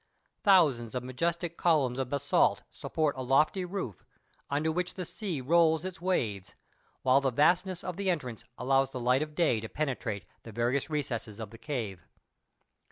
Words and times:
Thousands 0.41 0.95
of 0.95 1.03
majestic 1.03 1.57
columns 1.57 1.99
of 1.99 2.09
basalts 2.09 2.63
support 2.71 3.15
a 3.15 3.21
lofty 3.21 3.63
roof, 3.65 4.03
under 4.49 4.71
which 4.71 4.95
the 4.95 5.05
sea 5.05 5.41
rolls 5.41 5.85
its 5.85 6.01
waves, 6.01 6.55
while 7.03 7.21
the 7.21 7.29
vastness 7.29 7.83
of 7.83 7.97
the 7.97 8.09
entrance 8.09 8.43
allows 8.57 8.89
the 8.89 8.99
light 8.99 9.21
of 9.21 9.35
day 9.35 9.59
to 9.59 9.69
penetrate 9.69 10.25
the 10.41 10.51
various 10.51 10.89
recesses 10.89 11.39
of 11.39 11.51
the 11.51 11.59
cave. 11.59 12.03